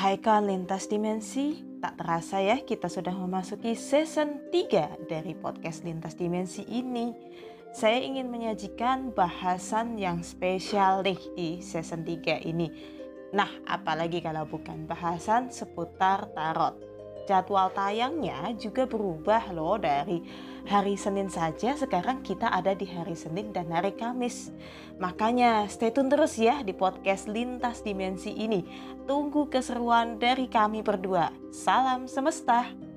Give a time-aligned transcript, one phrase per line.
[0.00, 6.16] Hai kawan lintas dimensi, tak terasa ya kita sudah memasuki season 3 dari podcast lintas
[6.16, 7.12] dimensi ini.
[7.76, 12.72] Saya ingin menyajikan bahasan yang spesial nih di season 3 ini.
[13.36, 16.80] Nah, apalagi kalau bukan bahasan seputar tarot
[17.28, 20.22] jadwal tayangnya juga berubah loh dari
[20.68, 24.52] hari Senin saja sekarang kita ada di hari Senin dan hari Kamis.
[25.00, 28.64] Makanya stay tune terus ya di podcast Lintas Dimensi ini.
[29.08, 31.32] Tunggu keseruan dari kami berdua.
[31.50, 32.89] Salam semesta.